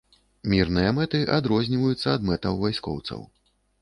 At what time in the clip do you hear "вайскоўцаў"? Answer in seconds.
2.67-3.21